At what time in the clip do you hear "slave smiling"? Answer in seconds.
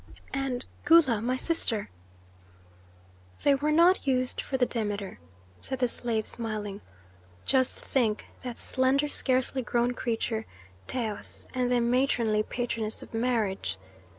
5.87-6.81